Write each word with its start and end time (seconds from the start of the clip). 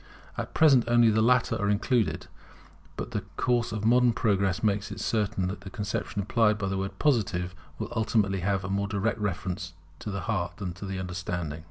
At 0.35 0.55
present, 0.55 0.85
only 0.87 1.11
the 1.11 1.21
latter 1.21 1.55
are 1.57 1.69
included; 1.69 2.25
but 2.97 3.11
the 3.11 3.21
course 3.37 3.71
of 3.71 3.85
modern 3.85 4.13
progress 4.13 4.63
makes 4.63 4.89
it 4.91 4.99
certain 4.99 5.47
that 5.49 5.61
the 5.61 5.69
conception 5.69 6.21
implied 6.21 6.57
by 6.57 6.69
the 6.69 6.77
word 6.79 6.97
Positive, 6.97 7.53
will 7.77 7.93
ultimately 7.95 8.39
have 8.39 8.63
a 8.63 8.69
more 8.71 8.87
direct 8.87 9.19
reference 9.19 9.73
to 9.99 10.09
the 10.09 10.21
heart 10.21 10.57
than 10.57 10.73
to 10.73 10.87
the 10.87 10.97
understanding. 10.97 11.59